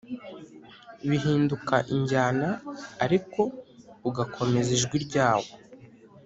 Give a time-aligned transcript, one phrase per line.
[1.09, 2.49] bihinduka injyana,
[3.05, 3.41] ariko
[4.09, 5.49] ugakomeza ijwi ryawo.